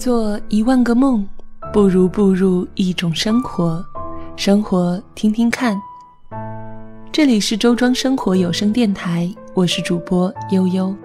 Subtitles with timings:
[0.00, 1.28] 做一万个梦，
[1.74, 3.84] 不如步入一种生活。
[4.34, 5.78] 生活，听听看。
[7.12, 10.96] 这里是周庄生活有声电台，我是主播悠悠。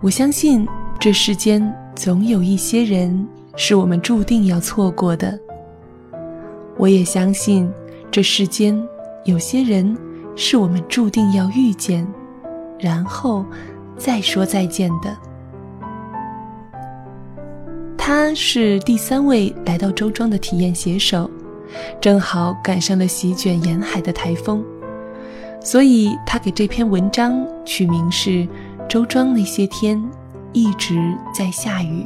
[0.00, 0.64] 我相信
[1.00, 1.60] 这世间
[1.96, 5.36] 总有一些人是我们注定要错过的。
[6.76, 7.68] 我也相信
[8.08, 8.80] 这世间
[9.24, 9.98] 有些人
[10.36, 12.06] 是我们注定要遇见，
[12.78, 13.44] 然后
[13.96, 15.12] 再说再见的。
[18.12, 21.30] 他是第三位来到周庄的体验写手。
[22.00, 24.64] 正好赶上了席卷沿海的台风，
[25.60, 28.30] 所以他给这篇文章取名是
[28.88, 30.02] 《周庄那些天
[30.52, 32.02] 一直在下雨》，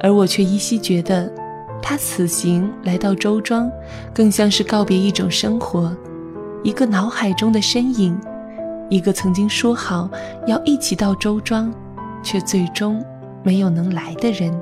[0.00, 1.32] 而我却依稀觉得，
[1.80, 3.70] 他此行来到周庄，
[4.12, 5.96] 更像是告别一种生活，
[6.64, 8.18] 一个脑海中的身影，
[8.90, 10.10] 一个曾经说好
[10.48, 11.72] 要一起到周庄，
[12.24, 13.00] 却最终
[13.44, 14.52] 没有能来的人。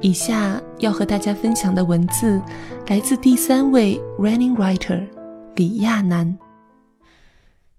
[0.00, 2.40] 以下要和大家分享的文字，
[2.86, 5.04] 来自第三位 running writer
[5.56, 6.38] 李亚楠。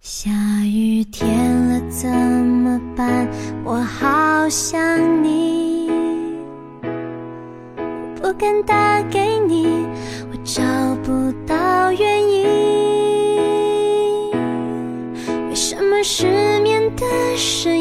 [0.01, 0.29] 下
[0.65, 1.27] 雨天
[1.67, 3.27] 了怎么办？
[3.63, 5.89] 我好想你，
[8.15, 9.85] 不敢打给你，
[10.31, 10.61] 我找
[11.03, 12.47] 不到原因。
[15.49, 17.78] 为什么失眠的声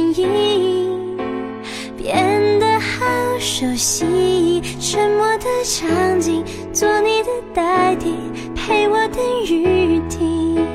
[3.79, 8.13] 沉默的场景，做你的代替，
[8.53, 10.67] 陪我等雨停。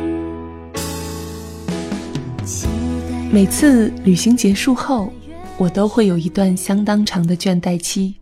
[3.29, 5.11] 每次旅行结束后，
[5.57, 8.15] 我都会有一段相当长的倦怠期。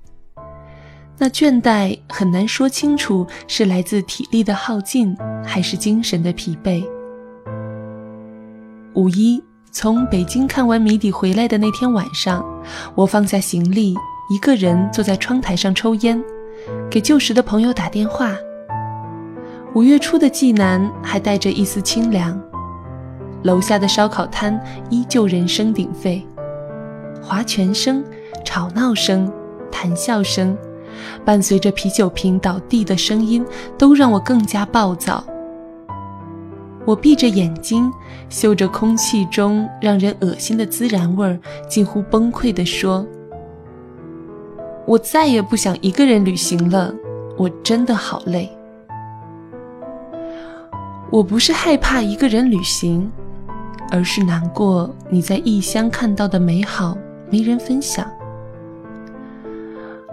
[1.20, 5.16] 那倦怠很难说清楚是来自体力的耗尽，
[5.46, 6.84] 还是精神的疲惫。
[8.96, 9.40] 五一
[9.72, 12.44] 从北京看完谜底回来的那天晚上，
[12.96, 13.96] 我放下行李。
[14.31, 16.24] 一个人坐在窗台上抽烟，
[16.90, 18.34] 给旧时的朋友打电话。
[19.74, 22.41] 五月初的济南还带着一丝清凉，
[23.44, 24.58] 楼下的烧烤摊
[24.90, 26.25] 依旧人声鼎沸，
[27.22, 28.02] 划拳声、
[28.46, 29.30] 吵闹声、
[29.70, 30.58] 谈笑声，
[31.25, 33.46] 伴随着啤酒瓶倒地的声音，
[33.78, 35.22] 都让我更加暴躁。
[36.86, 37.91] 我闭着眼睛，
[38.30, 41.38] 嗅着空气中让人恶心的孜然味儿，
[41.68, 43.06] 近乎崩溃地说。
[44.91, 46.94] 我再也不想一个人旅行了，
[47.38, 48.52] 我真的好累。
[51.09, 53.09] 我不是害怕一个人旅行，
[53.90, 56.97] 而是难过你在异乡看到的美好
[57.29, 58.06] 没人分享。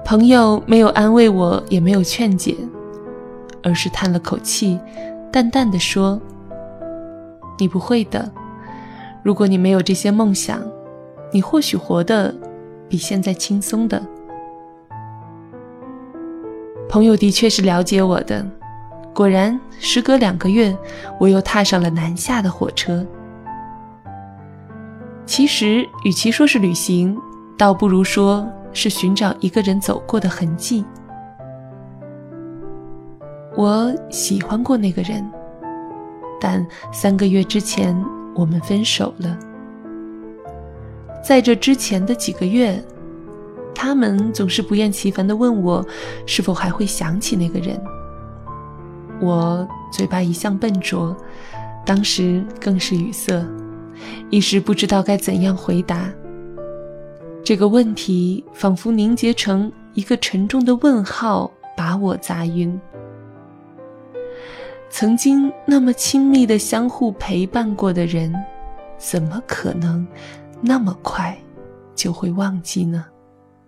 [0.04, 2.54] 朋友没有安慰我，也没有劝解，
[3.64, 4.78] 而是叹了口气，
[5.32, 6.20] 淡淡的说
[7.58, 8.30] ：“你不会的。
[9.24, 10.62] 如果你没有这些梦想，
[11.32, 12.32] 你或许活得
[12.88, 14.00] 比现在轻松的。”
[16.98, 18.44] 朋友的确是了解我的，
[19.14, 20.76] 果然，时隔两个月，
[21.20, 23.06] 我又踏上了南下的火车。
[25.24, 27.16] 其实，与其说是旅行，
[27.56, 30.84] 倒不如说是寻找一个人走过的痕迹。
[33.54, 35.24] 我喜欢过那个人，
[36.40, 37.96] 但三个月之前
[38.34, 39.38] 我们分手了。
[41.22, 42.82] 在这之前的几个月。
[43.80, 45.86] 他们总是不厌其烦地问我，
[46.26, 47.80] 是否还会想起那个人。
[49.20, 51.16] 我嘴巴一向笨拙，
[51.86, 53.46] 当时更是语塞，
[54.30, 56.10] 一时不知道该怎样回答。
[57.44, 62.78] 这个问题仿佛凝结成一个沉重的问号，把我砸晕。
[64.90, 68.34] 曾经那么亲密的相互陪伴过的人，
[68.98, 70.04] 怎么可能
[70.60, 71.38] 那么快
[71.94, 73.04] 就会忘记呢？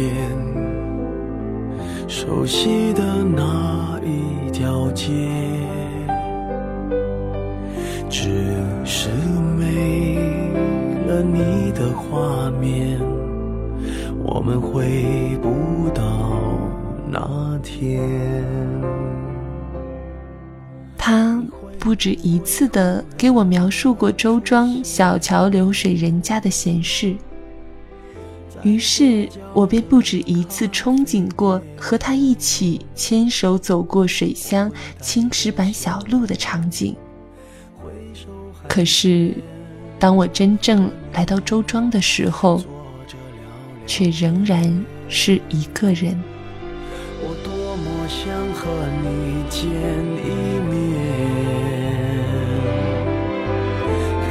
[0.00, 0.14] 片，
[2.08, 5.12] 熟悉的那一条街，
[8.08, 8.30] 只
[8.82, 9.10] 是
[9.58, 10.16] 没
[11.06, 12.98] 了你的画面，
[14.24, 16.02] 我们回不到
[17.06, 18.00] 那天。
[20.96, 21.42] 他
[21.78, 27.14] 不止一次的给我描述过周庄小桥流水人家的闲事，
[28.62, 34.70] 于是我便不止一次憧憬过和他一起牵手走过水乡
[35.00, 36.94] 青石板小路的场景。
[38.68, 39.34] 可是，
[39.98, 42.62] 当我真正来到周庄的时候，
[43.86, 46.16] 却仍然是一个人。
[47.22, 48.70] 我多么想和
[49.02, 49.64] 你见
[50.22, 50.28] 一
[50.70, 50.72] 面，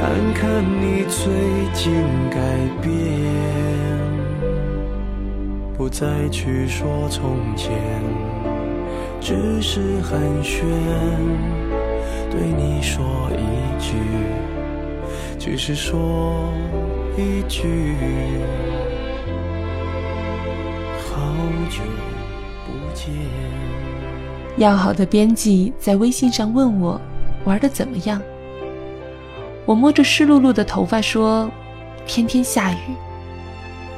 [0.32, 1.20] 看你最
[1.74, 1.92] 近
[2.30, 2.38] 改
[2.80, 2.88] 变，
[5.80, 7.72] 不再去说从前，
[9.18, 10.60] 只是寒暄，
[12.30, 13.94] 对你说一句，
[15.38, 16.44] 只是说
[17.16, 17.96] 一句。
[20.98, 21.18] 好
[21.70, 21.80] 久
[22.66, 23.08] 不见。
[24.58, 27.00] 要好的编辑在微信上问我
[27.44, 28.20] 玩的怎么样，
[29.64, 31.50] 我摸着湿漉漉的头发说
[32.04, 32.76] ：“天天下雨。”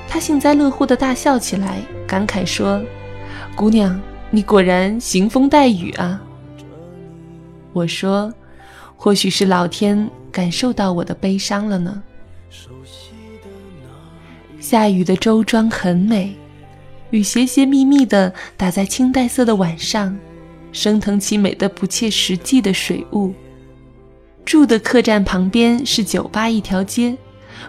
[0.08, 2.82] 他幸灾乐祸的大笑起来，感慨说
[3.56, 4.00] ：“姑娘，
[4.30, 6.20] 你果然行风带雨啊。”
[7.72, 8.32] 我说
[8.96, 12.02] ：“或许是老天感受到我的悲伤了呢。”
[14.60, 16.36] 下雨的周庄很美。
[17.10, 20.16] 雨斜斜密密地打在青黛色的晚上，
[20.72, 23.34] 升腾起美得不切实际的水雾。
[24.44, 27.16] 住的客栈旁边是酒吧一条街，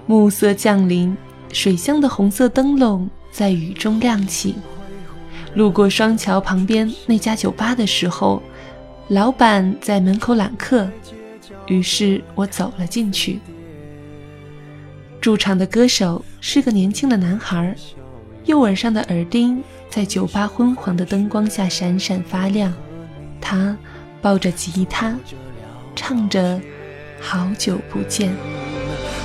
[0.05, 1.15] 暮色降临，
[1.53, 4.55] 水乡的红色灯笼在雨中亮起。
[5.53, 8.41] 路过双桥旁边那家酒吧的时候，
[9.09, 10.89] 老板在门口揽客，
[11.67, 13.39] 于是我走了进去。
[15.21, 17.73] 驻场的歌手是个年轻的男孩。
[18.45, 22.73] 右耳上的耳钉在酒吧昏黄的灯光下闪闪发亮，
[23.39, 23.77] 他
[24.21, 25.15] 抱着吉他，
[25.95, 26.57] 唱着
[27.21, 28.31] 《好久不见》。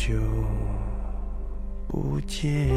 [0.00, 0.14] 久
[1.86, 2.70] 不见。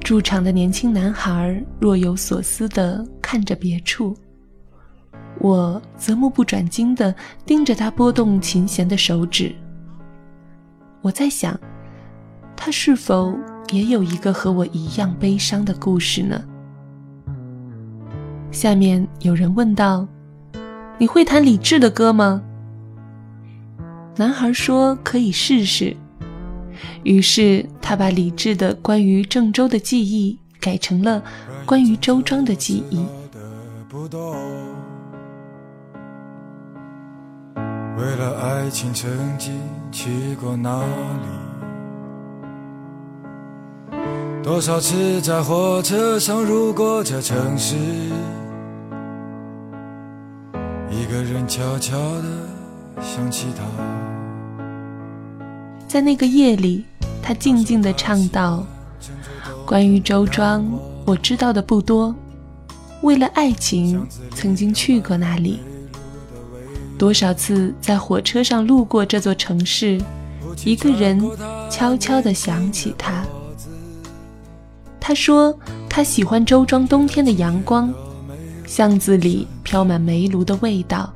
[0.00, 4.16] 驻场的年轻男孩若有所思地看着别处，
[5.38, 7.14] 我则目不转睛地
[7.46, 9.54] 盯着他拨动琴弦的手指。
[11.02, 11.56] 我在想，
[12.64, 13.38] 他是否
[13.74, 16.42] 也有一个和我一样悲伤的故事呢？
[18.50, 20.08] 下面有人问道
[20.96, 22.42] ：“你会弹李志的歌吗？”
[24.16, 25.94] 男孩说：“可以试试。”
[27.04, 31.22] 于是他把李治的关于郑州的记忆改成了
[31.66, 33.04] 关于周庄的记忆。
[37.98, 39.52] 为了爱情曾经
[39.92, 41.43] 去过哪里？
[44.44, 47.76] 多少次在火车上路过这城市，
[50.90, 52.24] 一个人悄悄地
[53.00, 53.64] 想起他。
[55.88, 56.84] 在那个夜里，
[57.22, 58.66] 他静静地唱道
[59.64, 60.62] ：“关于周庄，
[61.06, 62.14] 我知道的不多。
[63.00, 65.60] 为了爱情，曾经去过那里。
[66.98, 69.98] 多少次在火车上路过这座城市，
[70.66, 71.18] 一个人
[71.70, 73.24] 悄悄地想起他。
[75.06, 75.54] 他说
[75.86, 77.92] 他喜欢周庄冬天的阳光，
[78.66, 81.12] 巷子里飘满煤炉的味道，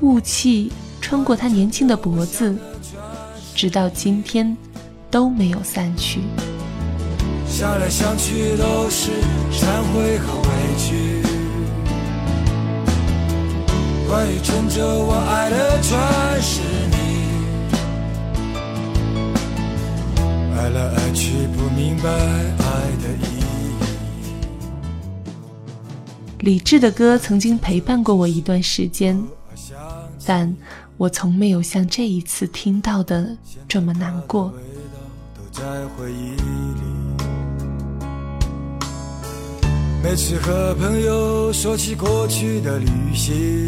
[0.00, 0.70] 雾气
[1.00, 2.56] 穿过他年轻的脖子。”
[3.52, 4.56] 直到今天
[5.10, 6.20] 都没有散去。
[7.48, 9.10] 想来想去都是
[9.50, 11.20] 忏悔和委屈。
[14.08, 15.98] 关于郑州，我爱的全
[16.40, 16.60] 是
[16.92, 16.96] 你。
[20.56, 22.08] 爱来爱去，不明白
[26.48, 29.22] 李志的歌曾经陪伴过我一段时间，
[30.24, 30.56] 但。
[30.96, 33.36] 我从没有像这一次听到的
[33.68, 34.50] 这么难过。
[40.02, 43.66] 每次和朋友说起过去的旅行，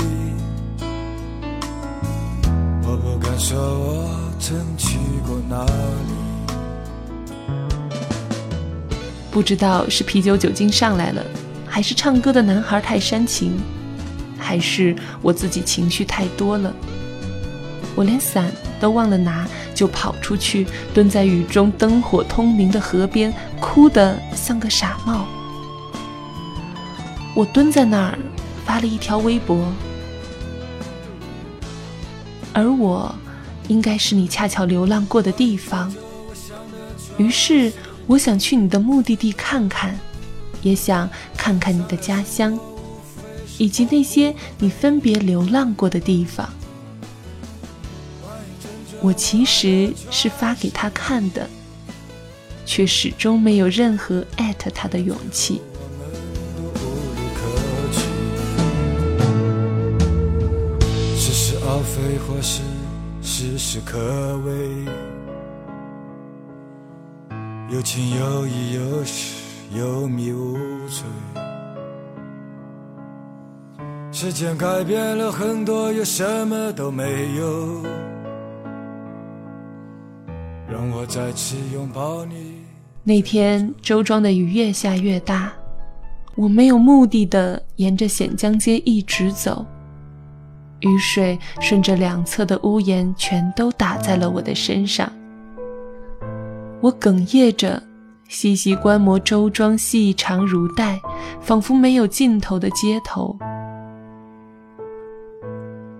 [2.82, 4.10] 我不敢说我
[4.40, 6.12] 曾去过哪里？
[9.30, 11.22] 不知道是啤酒酒精上来了，
[11.70, 13.56] 还是唱歌的男孩太煽情，
[14.36, 16.74] 还是我自己情绪太多了。
[17.94, 18.50] 我连伞
[18.80, 25.26] 都忘了拿，就跑出去，蹲在雨中灯火通明的河边，哭得像个傻帽。
[27.36, 28.18] 我蹲在那儿，
[28.66, 29.72] 发了一条微博，
[32.52, 33.14] 而我，
[33.68, 35.94] 应该是你恰巧流浪过的地方。
[37.16, 37.72] 于是。
[38.06, 39.96] 我想去你的目的地看看，
[40.62, 42.58] 也想看看你的家乡，
[43.58, 46.48] 以及那些你分别流浪过的地方。
[49.02, 51.48] 我其实是发给他看的，
[52.66, 55.62] 却始终没有任何艾特他的勇气。
[61.16, 62.60] 似是而非，或是
[63.22, 63.98] 事事可
[64.44, 64.84] 畏。
[67.72, 69.34] 有情有义有时
[69.72, 70.56] 有迷无
[70.88, 71.04] 醉。
[74.10, 77.82] 时间改变了很多，又什么都没有。
[80.68, 82.64] 让我再次拥抱你。
[83.04, 85.52] 那天周庄的雨越下越大，
[86.34, 89.64] 我没有目的的沿着显江街一直走，
[90.80, 95.10] 雨水顺着两侧的屋檐全都打在了我的身上。
[96.80, 97.80] 我哽咽着，
[98.30, 101.00] 细细观摩周庄细长如带、
[101.40, 103.36] 仿佛没有尽头的街头。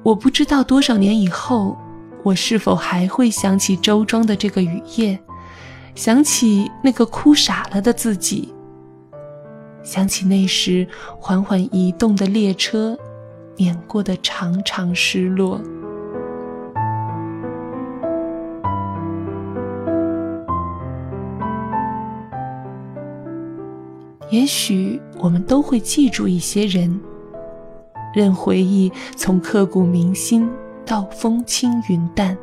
[0.05, 1.77] 我不知道多少年以后，
[2.23, 5.19] 我是否还会想起周庄的这个雨夜，
[5.97, 8.55] 想起那个哭傻了的自己，
[9.83, 10.87] 想起那时
[11.19, 12.97] 缓缓移动的列车
[13.57, 15.61] 碾过的长长失落。
[24.31, 27.01] 也许我们都会记住一些人，
[28.15, 30.49] 任回忆从刻骨铭心
[30.87, 32.37] 到风轻云淡。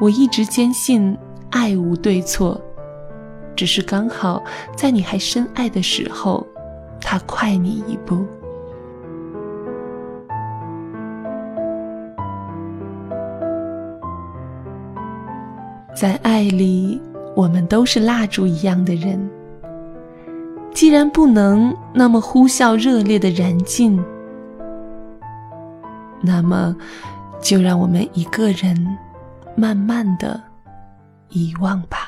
[0.00, 1.16] 我一直坚信
[1.50, 2.60] 爱无对错，
[3.54, 4.42] 只是刚好
[4.76, 6.44] 在你还深爱的时候，
[7.00, 8.26] 他快你一步。
[15.94, 17.00] 在爱里。
[17.34, 19.30] 我们都是蜡烛一样的人，
[20.72, 24.02] 既然不能那么呼啸热烈的燃尽，
[26.20, 26.76] 那么
[27.40, 28.76] 就让我们一个人
[29.56, 30.40] 慢慢的
[31.30, 32.01] 遗忘吧。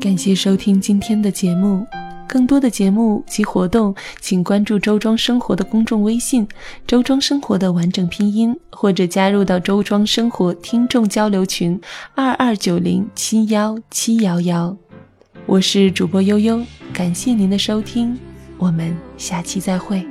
[0.00, 1.86] 感谢收听今天的节目，
[2.26, 6.48] 更多的节目及活动，请关注“周庄生活”的公众微信
[6.86, 11.78] “周庄生活”的完整拼音，或者加入到“周庄生活”听众交流群
[12.14, 14.76] 二二九零七幺七幺幺。
[15.46, 18.18] 我是主播悠悠，感谢您的收听，
[18.56, 20.04] 我们下期再会。